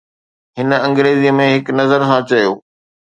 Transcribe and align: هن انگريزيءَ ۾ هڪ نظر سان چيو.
هن 0.59 0.69
انگريزيءَ 0.85 1.33
۾ 1.39 1.45
هڪ 1.55 1.69
نظر 1.81 2.05
سان 2.13 2.21
چيو. 2.33 2.51